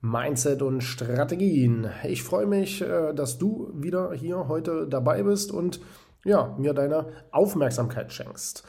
[0.00, 1.88] Mindset und Strategien.
[2.04, 5.80] Ich freue mich, äh, dass du wieder hier heute dabei bist und
[6.24, 8.64] ja, mir deine Aufmerksamkeit schenkst.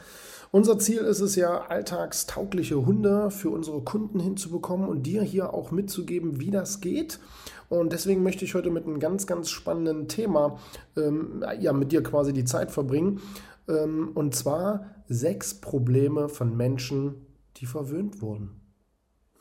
[0.52, 5.70] Unser Ziel ist es ja, alltagstaugliche Hunde für unsere Kunden hinzubekommen und dir hier auch
[5.70, 7.20] mitzugeben, wie das geht.
[7.68, 10.58] Und deswegen möchte ich heute mit einem ganz, ganz spannenden Thema
[10.96, 13.20] ähm, ja, mit dir quasi die Zeit verbringen.
[13.68, 17.26] Ähm, und zwar sechs Probleme von Menschen,
[17.58, 18.60] die verwöhnt wurden.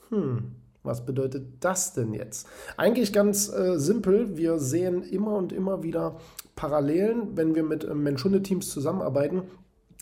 [0.09, 2.47] Hm, was bedeutet das denn jetzt?
[2.77, 4.37] Eigentlich ganz äh, simpel.
[4.37, 6.17] Wir sehen immer und immer wieder
[6.55, 9.43] Parallelen, wenn wir mit äh, Mensch-Hunde-Teams zusammenarbeiten,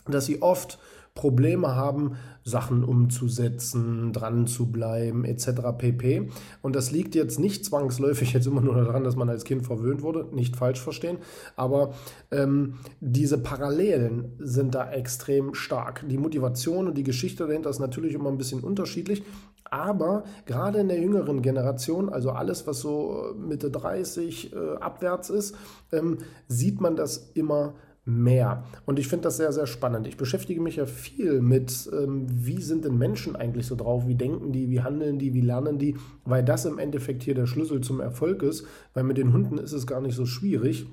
[0.06, 0.78] dass sie oft
[1.18, 2.12] Probleme haben,
[2.44, 5.48] Sachen umzusetzen, dran zu bleiben, etc.
[5.76, 6.30] pp.
[6.62, 10.02] Und das liegt jetzt nicht zwangsläufig jetzt immer nur daran, dass man als Kind verwöhnt
[10.02, 11.18] wurde, nicht falsch verstehen,
[11.56, 11.92] aber
[12.30, 16.04] ähm, diese Parallelen sind da extrem stark.
[16.08, 19.24] Die Motivation und die Geschichte dahinter ist natürlich immer ein bisschen unterschiedlich,
[19.70, 25.56] aber gerade in der jüngeren Generation, also alles, was so Mitte 30 äh, abwärts ist,
[25.90, 27.74] ähm, sieht man das immer
[28.08, 28.64] mehr.
[28.86, 30.06] Und ich finde das sehr, sehr spannend.
[30.06, 34.14] Ich beschäftige mich ja viel mit, ähm, wie sind denn Menschen eigentlich so drauf, wie
[34.14, 37.80] denken die, wie handeln die, wie lernen die, weil das im Endeffekt hier der Schlüssel
[37.82, 40.86] zum Erfolg ist, weil mit den Hunden ist es gar nicht so schwierig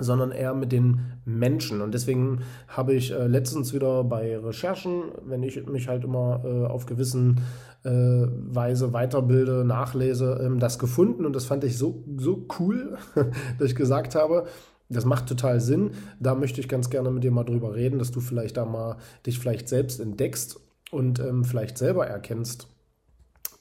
[0.00, 1.80] sondern eher mit den Menschen.
[1.80, 6.66] Und deswegen habe ich äh, letztens wieder bei Recherchen, wenn ich mich halt immer äh,
[6.66, 7.40] auf gewissen
[7.82, 11.26] äh, Weise weiterbilde, nachlese, ähm, das gefunden.
[11.26, 12.96] Und das fand ich so, so cool,
[13.58, 14.46] dass ich gesagt habe,
[14.88, 15.92] das macht total Sinn.
[16.18, 18.96] Da möchte ich ganz gerne mit dir mal drüber reden, dass du vielleicht da mal
[19.26, 20.60] dich vielleicht selbst entdeckst
[20.90, 22.68] und ähm, vielleicht selber erkennst,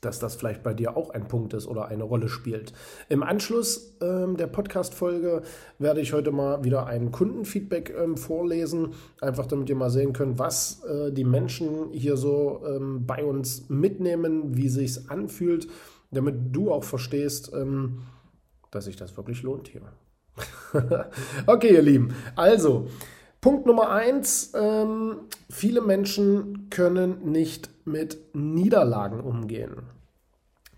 [0.02, 2.72] dass das vielleicht bei dir auch ein Punkt ist oder eine Rolle spielt.
[3.10, 5.42] Im Anschluss ähm, der Podcast-Folge
[5.80, 10.38] werde ich heute mal wieder ein Kundenfeedback ähm, vorlesen, einfach damit ihr mal sehen könnt,
[10.40, 15.68] was äh, die Menschen hier so ähm, bei uns mitnehmen, wie sich anfühlt,
[16.12, 18.04] damit du auch verstehst, ähm,
[18.72, 19.82] dass sich das wirklich lohnt hier.
[21.48, 22.14] okay, ihr Lieben.
[22.36, 22.88] Also,
[23.42, 24.52] Punkt Nummer eins.
[24.56, 29.84] Ähm, viele Menschen können nicht mit Niederlagen umgehen.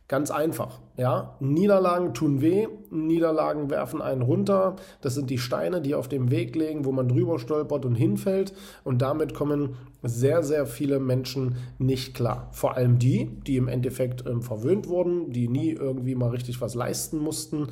[0.09, 1.35] Ganz einfach, ja.
[1.39, 4.75] Niederlagen tun weh, Niederlagen werfen einen runter.
[5.01, 8.53] Das sind die Steine, die auf dem Weg liegen, wo man drüber stolpert und hinfällt.
[8.83, 12.49] Und damit kommen sehr, sehr viele Menschen nicht klar.
[12.53, 16.73] Vor allem die, die im Endeffekt ähm, verwöhnt wurden, die nie irgendwie mal richtig was
[16.73, 17.67] leisten mussten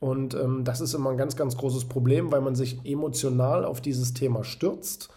[0.00, 3.80] und ähm, das ist immer ein ganz, ganz großes Problem, weil man sich emotional auf
[3.80, 5.10] dieses Thema stürzt.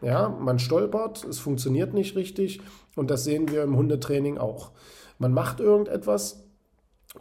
[0.00, 2.60] Ja, man stolpert, es funktioniert nicht richtig
[2.94, 4.70] und das sehen wir im Hundetraining auch.
[5.18, 6.44] Man macht irgendetwas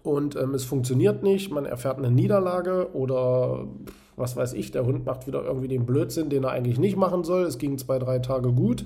[0.04, 3.68] und ähm, es funktioniert nicht, man erfährt eine Niederlage oder
[4.16, 7.24] was weiß ich, der Hund macht wieder irgendwie den Blödsinn, den er eigentlich nicht machen
[7.24, 7.44] soll.
[7.44, 8.86] Es ging zwei, drei Tage gut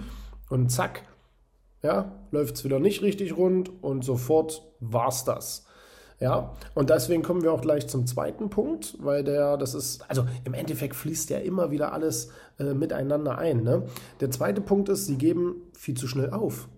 [0.49, 1.03] und zack,
[1.83, 5.65] ja, läuft es wieder nicht richtig rund und sofort war's das.
[6.21, 10.23] Ja, und deswegen kommen wir auch gleich zum zweiten Punkt, weil der, das ist, also
[10.43, 13.63] im Endeffekt fließt ja immer wieder alles äh, miteinander ein.
[13.63, 13.87] Ne?
[14.19, 16.69] Der zweite Punkt ist, sie geben viel zu schnell auf.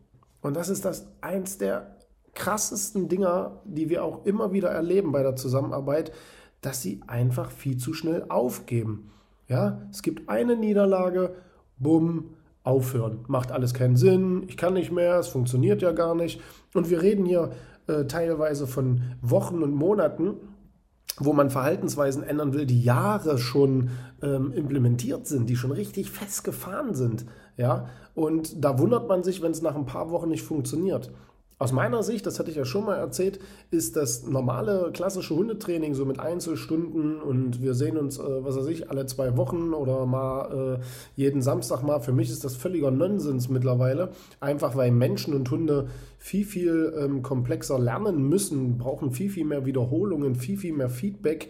[0.42, 1.98] Und das ist das eins der
[2.36, 6.14] krassesten Dinger, die wir auch immer wieder erleben bei der Zusammenarbeit,
[6.62, 9.12] dass sie einfach viel zu schnell aufgeben.
[9.50, 11.36] Ja, es gibt eine Niederlage,
[11.78, 12.30] bumm,
[12.64, 13.26] aufhören.
[13.28, 16.40] Macht alles keinen Sinn, ich kann nicht mehr, es funktioniert ja gar nicht.
[16.74, 17.52] Und wir reden hier
[17.88, 20.36] äh, teilweise von Wochen und Monaten,
[21.18, 23.90] wo man Verhaltensweisen ändern will, die Jahre schon
[24.22, 27.26] ähm, implementiert sind, die schon richtig festgefahren sind.
[27.58, 27.88] Ja?
[28.16, 31.12] Und da wundert man sich, wenn es nach ein paar Wochen nicht funktioniert.
[31.60, 33.40] Aus meiner Sicht, das hatte ich ja schon mal erzählt,
[33.72, 38.68] ist das normale klassische Hundetraining so mit Einzelstunden und wir sehen uns, äh, was weiß
[38.68, 40.84] ich, alle zwei Wochen oder mal äh,
[41.16, 42.02] jeden Samstag mal.
[42.02, 44.10] Für mich ist das völliger Nonsens mittlerweile,
[44.40, 45.88] einfach weil Menschen und Hunde
[46.24, 51.50] viel, viel ähm, komplexer lernen müssen, brauchen viel, viel mehr Wiederholungen, viel, viel mehr Feedback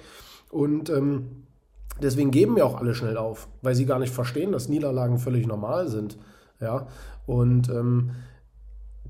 [0.49, 1.43] und ähm,
[2.01, 5.45] deswegen geben wir auch alle schnell auf, weil sie gar nicht verstehen, dass Niederlagen völlig
[5.45, 6.17] normal sind.
[6.59, 6.87] Ja,
[7.27, 8.13] und ähm,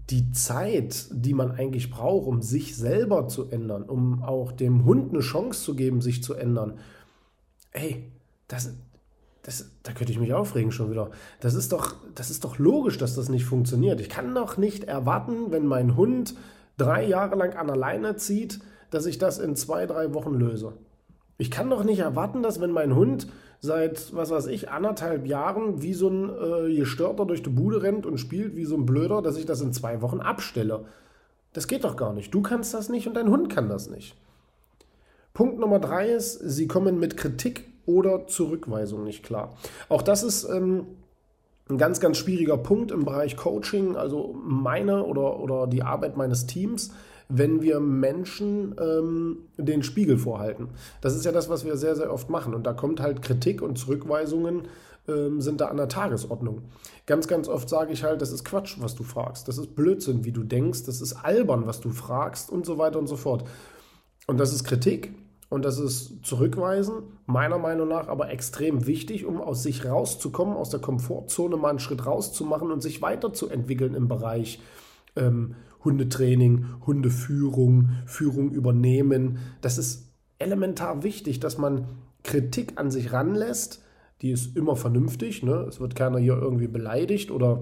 [0.10, 5.14] die Zeit, die man eigentlich braucht, um sich selber zu ändern, um auch dem Hund
[5.14, 6.78] eine Chance zu geben, sich zu ändern,
[7.72, 8.12] ey,
[8.50, 8.74] das,
[9.44, 11.12] das, da könnte ich mich aufregen schon wieder.
[11.42, 14.00] Das ist, doch, das ist doch logisch, dass das nicht funktioniert.
[14.00, 16.36] Ich kann doch nicht erwarten, wenn mein Hund
[16.78, 20.74] drei Jahre lang an der Leine zieht, dass ich das in zwei, drei Wochen löse.
[21.38, 23.28] Ich kann doch nicht erwarten, dass wenn mein Hund
[23.60, 28.06] seit, was weiß ich, anderthalb Jahren wie so ein äh, Gestörter durch die Bude rennt
[28.06, 30.86] und spielt wie so ein Blöder, dass ich das in zwei Wochen abstelle.
[31.52, 32.34] Das geht doch gar nicht.
[32.34, 34.16] Du kannst das nicht und dein Hund kann das nicht.
[35.34, 39.56] Punkt Nummer drei ist, sie kommen mit Kritik oder Zurückweisung nicht klar.
[39.90, 40.86] Auch das ist ähm,
[41.70, 46.46] ein ganz, ganz schwieriger Punkt im Bereich Coaching, also meine oder, oder die Arbeit meines
[46.46, 46.92] Teams
[47.30, 50.70] wenn wir Menschen ähm, den Spiegel vorhalten.
[51.02, 52.54] Das ist ja das, was wir sehr, sehr oft machen.
[52.54, 54.68] Und da kommt halt Kritik und Zurückweisungen
[55.08, 56.64] ähm, sind da an der Tagesordnung.
[57.06, 59.48] Ganz, ganz oft sage ich halt, das ist Quatsch, was du fragst.
[59.48, 60.84] Das ist Blödsinn, wie du denkst.
[60.84, 63.46] Das ist albern, was du fragst und so weiter und so fort.
[64.28, 65.12] Und das ist Kritik
[65.54, 70.72] und das ist Zurückweisen, meiner Meinung nach aber extrem wichtig, um aus sich rauszukommen, aus
[70.72, 74.60] der Komfortzone mal einen Schritt rauszumachen und sich weiterzuentwickeln im Bereich
[75.16, 75.54] ähm,
[75.84, 79.38] Hundetraining, Hundeführung, Führung übernehmen.
[79.62, 81.86] Das ist elementar wichtig, dass man
[82.24, 83.84] Kritik an sich ranlässt.
[84.24, 85.44] Die ist immer vernünftig.
[85.44, 85.68] Ne?
[85.70, 87.62] Es wird keiner hier irgendwie beleidigt oder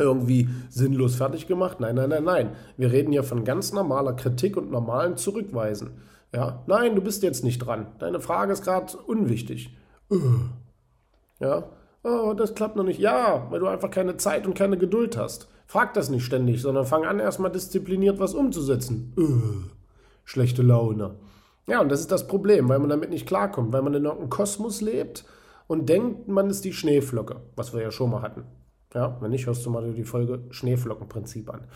[0.00, 1.78] irgendwie sinnlos fertig gemacht.
[1.78, 2.50] Nein, nein, nein, nein.
[2.76, 5.92] Wir reden hier von ganz normaler Kritik und normalen Zurückweisen.
[6.34, 7.86] Ja, nein, du bist jetzt nicht dran.
[8.00, 9.76] Deine Frage ist gerade unwichtig.
[11.38, 11.70] Ja,
[12.02, 12.98] oh, das klappt noch nicht.
[12.98, 15.48] Ja, weil du einfach keine Zeit und keine Geduld hast.
[15.66, 19.14] Frag das nicht ständig, sondern fang an, erstmal diszipliniert was umzusetzen.
[19.16, 19.70] Öh,
[20.24, 21.16] schlechte Laune.
[21.66, 24.28] Ja, und das ist das Problem, weil man damit nicht klarkommt, weil man in irgendeinem
[24.28, 25.24] Kosmos lebt
[25.66, 28.44] und denkt, man ist die Schneeflocke, was wir ja schon mal hatten.
[28.92, 31.68] Ja, wenn nicht, hörst du mal die Folge Schneeflockenprinzip an.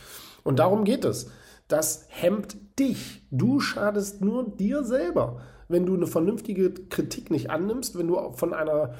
[0.44, 1.31] Und darum geht es.
[1.68, 3.22] Das hemmt dich.
[3.30, 5.40] Du schadest nur dir selber.
[5.68, 8.94] Wenn du eine vernünftige Kritik nicht annimmst, wenn du von einer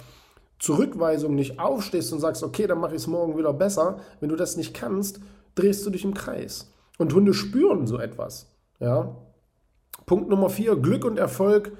[0.59, 4.37] Zurückweisung nicht aufstehst und sagst, okay, dann mache ich es morgen wieder besser, wenn du
[4.37, 5.21] das nicht kannst,
[5.55, 6.73] drehst du dich im Kreis.
[6.99, 8.55] Und Hunde spüren so etwas.
[8.81, 9.17] Ja?
[10.05, 11.73] Punkt Nummer vier, Glück und Erfolg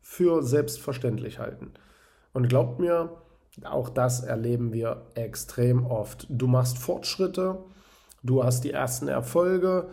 [0.00, 1.72] für selbstverständlich halten.
[2.32, 3.10] Und glaubt mir,
[3.64, 6.26] auch das erleben wir extrem oft.
[6.30, 7.58] Du machst Fortschritte,
[8.22, 9.88] du hast die ersten Erfolge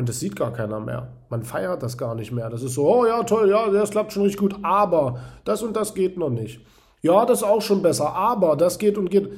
[0.00, 1.12] und das sieht gar keiner mehr.
[1.28, 2.48] Man feiert das gar nicht mehr.
[2.48, 5.76] Das ist so, oh ja, toll, ja, das klappt schon richtig gut, aber das und
[5.76, 6.64] das geht noch nicht.
[7.02, 9.30] Ja, das ist auch schon besser, aber das geht und geht.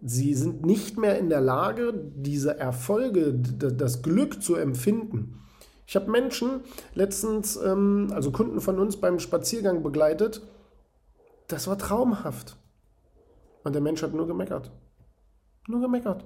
[0.00, 5.42] Sie sind nicht mehr in der Lage, diese Erfolge, das Glück zu empfinden.
[5.86, 6.60] Ich habe Menschen
[6.94, 10.40] letztens, ähm, also Kunden von uns beim Spaziergang begleitet.
[11.48, 12.56] Das war traumhaft.
[13.62, 14.70] Und der Mensch hat nur gemeckert.
[15.66, 16.24] Nur gemeckert.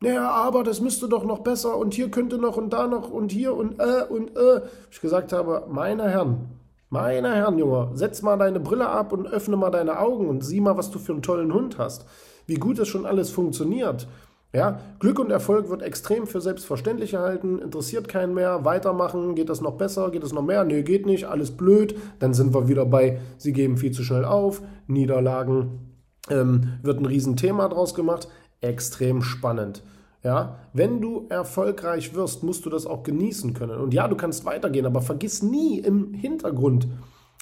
[0.00, 3.32] Naja, aber das müsste doch noch besser und hier könnte noch und da noch und
[3.32, 4.62] hier und äh und äh.
[4.90, 6.48] Ich gesagt habe, meine Herren,
[6.90, 10.60] meine Herren, Junge, setz mal deine Brille ab und öffne mal deine Augen und sieh
[10.60, 12.06] mal, was du für einen tollen Hund hast.
[12.46, 14.06] Wie gut das schon alles funktioniert.
[14.52, 19.60] Ja, Glück und Erfolg wird extrem für selbstverständlich gehalten, interessiert keinen mehr, weitermachen, geht das
[19.60, 20.64] noch besser, geht es noch mehr?
[20.64, 21.96] Nee, geht nicht, alles blöd.
[22.20, 25.96] Dann sind wir wieder bei, sie geben viel zu schnell auf, Niederlagen,
[26.30, 28.28] ähm, wird ein Riesenthema draus gemacht,
[28.60, 29.82] extrem spannend.
[30.22, 33.78] Ja, wenn du erfolgreich wirst, musst du das auch genießen können.
[33.78, 36.88] Und ja, du kannst weitergehen, aber vergiss nie im Hintergrund,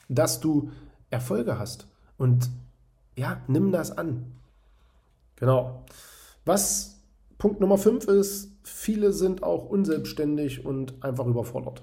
[0.09, 0.71] dass du
[1.09, 1.87] Erfolge hast.
[2.19, 2.51] Und
[3.17, 4.33] ja, nimm das an.
[5.37, 5.85] Genau.
[6.45, 7.01] Was
[7.39, 11.83] Punkt Nummer 5 ist, viele sind auch unselbstständig und einfach überfordert.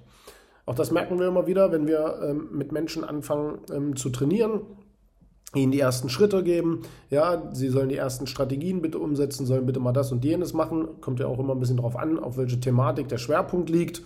[0.67, 4.61] Auch das merken wir immer wieder, wenn wir ähm, mit Menschen anfangen ähm, zu trainieren
[5.55, 6.83] ihnen die ersten Schritte geben.
[7.09, 11.01] Ja, sie sollen die ersten Strategien bitte umsetzen, sollen bitte mal das und jenes machen.
[11.01, 14.01] Kommt ja auch immer ein bisschen darauf an, auf welche Thematik der Schwerpunkt liegt.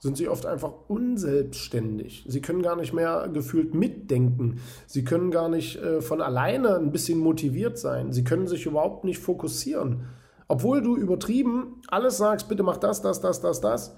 [0.00, 2.24] Sind sie oft einfach unselbstständig.
[2.28, 4.60] Sie können gar nicht mehr gefühlt mitdenken.
[4.86, 8.12] Sie können gar nicht äh, von alleine ein bisschen motiviert sein.
[8.12, 10.04] Sie können sich überhaupt nicht fokussieren.
[10.46, 13.96] Obwohl du übertrieben alles sagst, bitte mach das, das, das, das, das.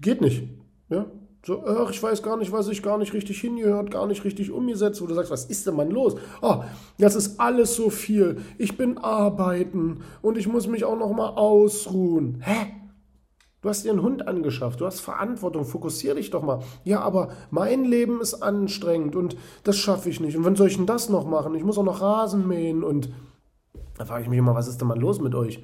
[0.00, 0.48] Geht nicht.
[0.88, 1.06] Ja?
[1.46, 4.50] So, ach, ich weiß gar nicht, was ich gar nicht richtig hingehört, gar nicht richtig
[4.50, 6.16] umgesetzt, wo du sagst, was ist denn man los?
[6.40, 6.62] Oh,
[6.98, 8.40] das ist alles so viel.
[8.56, 12.40] Ich bin arbeiten und ich muss mich auch noch mal ausruhen.
[12.40, 12.72] Hä?
[13.60, 16.60] Du hast dir einen Hund angeschafft, du hast Verantwortung, fokussier dich doch mal.
[16.82, 20.36] Ja, aber mein Leben ist anstrengend und das schaffe ich nicht.
[20.36, 21.54] Und wann soll ich denn das noch machen?
[21.54, 23.10] Ich muss auch noch Rasen mähen und
[23.96, 25.62] da frage ich mich immer, was ist denn mal los mit euch?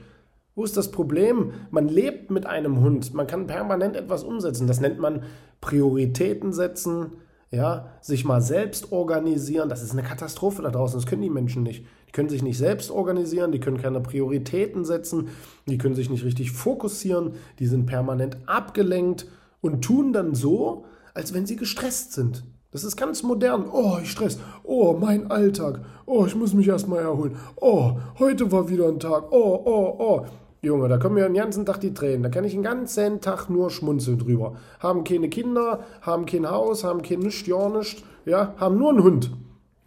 [0.54, 1.52] Wo ist das Problem?
[1.70, 3.14] Man lebt mit einem Hund.
[3.14, 4.66] Man kann permanent etwas umsetzen.
[4.66, 5.22] Das nennt man
[5.60, 7.12] Prioritäten setzen,
[7.50, 9.68] ja, sich mal selbst organisieren.
[9.68, 10.98] Das ist eine Katastrophe da draußen.
[10.98, 11.84] Das können die Menschen nicht.
[12.08, 15.28] Die können sich nicht selbst organisieren, die können keine Prioritäten setzen,
[15.66, 19.28] die können sich nicht richtig fokussieren, die sind permanent abgelenkt
[19.60, 22.44] und tun dann so, als wenn sie gestresst sind.
[22.72, 23.68] Das ist ganz modern.
[23.70, 24.38] Oh, ich stress.
[24.62, 25.80] Oh, mein Alltag.
[26.06, 27.36] Oh, ich muss mich erstmal erholen.
[27.60, 29.32] Oh, heute war wieder ein Tag.
[29.32, 30.26] Oh, oh, oh.
[30.62, 32.22] Junge, da kommen mir den ganzen Tag die Tränen.
[32.22, 34.56] Da kann ich den ganzen Tag nur schmunzeln drüber.
[34.78, 39.02] Haben keine Kinder, haben kein Haus, haben kein nichts, ja nicht, ja, haben nur einen
[39.02, 39.30] Hund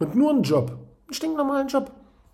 [0.00, 0.72] und nur einen Job.
[1.06, 1.92] Einen stinknormalen Job.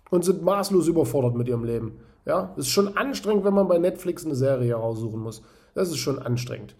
[0.09, 1.99] Und sind maßlos überfordert mit ihrem Leben.
[2.25, 5.41] Ja, ist schon anstrengend, wenn man bei Netflix eine Serie heraussuchen muss.
[5.73, 6.75] Das ist schon anstrengend.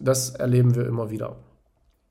[0.00, 1.36] Das erleben wir immer wieder.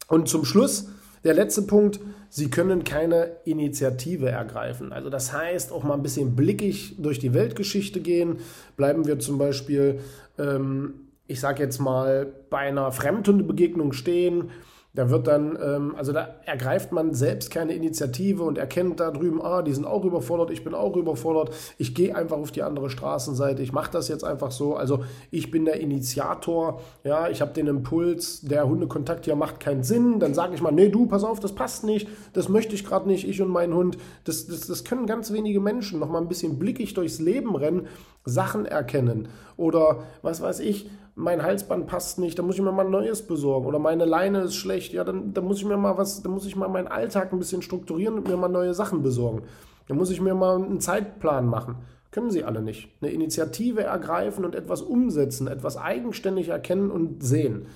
[0.08, 0.90] Und zum Schluss,
[1.24, 2.00] der letzte Punkt,
[2.38, 4.92] Sie können keine Initiative ergreifen.
[4.92, 8.40] Also das heißt, auch mal ein bisschen blickig durch die Weltgeschichte gehen.
[8.76, 10.02] Bleiben wir zum Beispiel,
[10.38, 10.96] ähm,
[11.28, 14.52] ich sage jetzt mal, bei einer Fremdhundebegegnung stehen
[14.96, 19.42] da wird dann, ähm, also da ergreift man selbst keine Initiative und erkennt da drüben,
[19.42, 22.90] ah, die sind auch überfordert, ich bin auch überfordert, ich gehe einfach auf die andere
[22.90, 24.76] Straßenseite, ich mache das jetzt einfach so.
[24.76, 29.84] Also ich bin der Initiator, ja, ich habe den Impuls, der Hundekontakt hier macht keinen
[29.84, 32.86] Sinn, dann sage ich mal, nee, du, pass auf, das passt nicht, das möchte ich
[32.86, 33.98] gerade nicht, ich und mein Hund.
[34.24, 37.88] Das, das, das können ganz wenige Menschen noch mal ein bisschen blickig durchs Leben rennen,
[38.24, 42.86] Sachen erkennen oder was weiß ich, mein Halsband passt nicht, dann muss ich mir mal
[42.86, 43.66] ein neues besorgen.
[43.66, 46.46] Oder meine Leine ist schlecht, ja, dann, dann muss ich mir mal was, dann muss
[46.46, 49.44] ich mal meinen Alltag ein bisschen strukturieren und mir mal neue Sachen besorgen.
[49.88, 51.78] Dann muss ich mir mal einen Zeitplan machen.
[52.12, 52.90] Können sie alle nicht.
[53.02, 57.68] Eine Initiative ergreifen und etwas umsetzen, etwas eigenständig erkennen und sehen.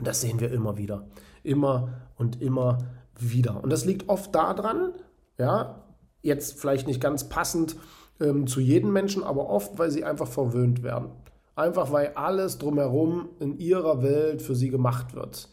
[0.00, 1.06] Das sehen wir immer wieder.
[1.42, 2.78] Immer und immer
[3.18, 3.62] wieder.
[3.62, 4.92] Und das liegt oft daran,
[5.38, 5.82] ja,
[6.22, 7.76] jetzt vielleicht nicht ganz passend
[8.20, 11.10] ähm, zu jedem Menschen, aber oft, weil sie einfach verwöhnt werden.
[11.56, 15.48] Einfach weil alles drumherum in ihrer Welt für sie gemacht wird.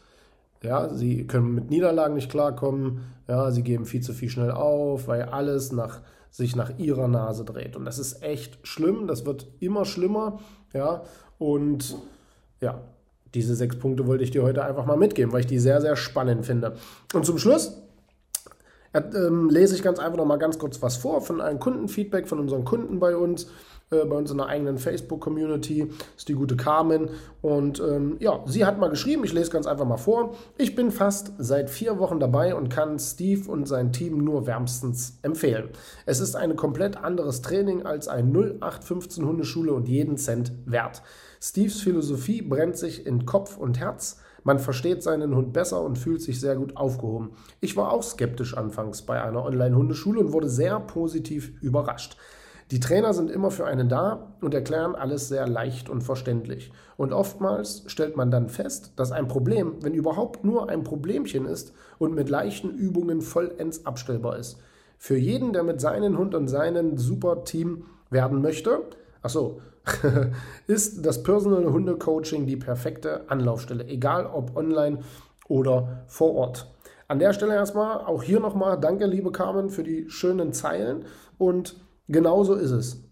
[0.62, 3.00] Ja, sie können mit Niederlagen nicht klarkommen.
[3.28, 7.46] Ja, sie geben viel zu viel schnell auf, weil alles nach, sich nach ihrer Nase
[7.46, 7.78] dreht.
[7.78, 9.08] Und das ist echt schlimm.
[9.08, 10.40] Das wird immer schlimmer.
[10.74, 11.04] Ja,
[11.38, 11.98] und
[12.60, 12.82] ja,
[13.34, 15.96] diese sechs Punkte wollte ich dir heute einfach mal mitgeben, weil ich die sehr, sehr
[15.96, 16.76] spannend finde.
[17.14, 17.82] Und zum Schluss
[18.92, 19.02] äh,
[19.50, 22.66] lese ich ganz einfach noch mal ganz kurz was vor von einem Kundenfeedback von unseren
[22.66, 23.48] Kunden bei uns.
[23.94, 27.10] Äh, bei uns in der eigenen Facebook-Community, ist die gute Carmen.
[27.42, 30.36] Und ähm, ja, sie hat mal geschrieben, ich lese ganz einfach mal vor.
[30.58, 35.20] Ich bin fast seit vier Wochen dabei und kann Steve und sein Team nur wärmstens
[35.22, 35.70] empfehlen.
[36.06, 41.04] Es ist ein komplett anderes Training als ein 0815 Hundeschule und jeden Cent wert.
[41.42, 44.20] Steves Philosophie brennt sich in Kopf und Herz.
[44.46, 47.32] Man versteht seinen Hund besser und fühlt sich sehr gut aufgehoben.
[47.62, 52.18] Ich war auch skeptisch anfangs bei einer Online-Hundeschule und wurde sehr positiv überrascht.
[52.72, 56.72] Die Trainer sind immer für einen da und erklären alles sehr leicht und verständlich.
[56.98, 61.74] Und oftmals stellt man dann fest, dass ein Problem, wenn überhaupt nur ein Problemchen ist
[62.00, 64.58] und mit leichten Übungen vollends abstellbar ist.
[64.98, 68.84] Für jeden, der mit seinem Hund und seinem super Team werden möchte,
[69.22, 69.60] achso,
[70.68, 75.00] ist das Personal Hunde Coaching die perfekte Anlaufstelle, egal ob online
[75.50, 76.74] oder vor Ort.
[77.10, 81.06] An der Stelle erstmal auch hier nochmal danke, liebe Carmen, für die schönen Zeilen
[81.38, 81.76] und
[82.08, 83.04] Genauso ist es.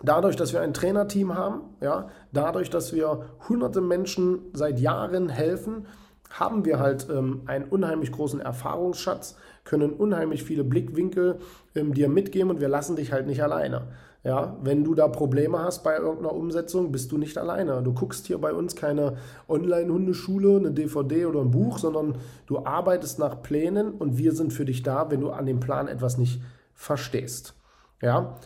[0.00, 5.86] Dadurch, dass wir ein Trainerteam haben, ja, dadurch, dass wir hunderte Menschen seit Jahren helfen,
[6.30, 11.38] haben wir halt ähm, einen unheimlich großen Erfahrungsschatz, können unheimlich viele Blickwinkel
[11.74, 13.88] ähm, dir mitgeben und wir lassen dich halt nicht alleine.
[14.24, 17.82] Ja, wenn du da Probleme hast bei irgendeiner Umsetzung, bist du nicht alleine.
[17.82, 19.16] Du guckst hier bei uns keine
[19.48, 22.16] Online-Hundeschule, eine DVD oder ein Buch, sondern
[22.46, 25.88] du arbeitest nach Plänen und wir sind für dich da, wenn du an dem Plan
[25.88, 26.42] etwas nicht
[26.74, 27.54] verstehst.
[28.00, 28.38] Ja,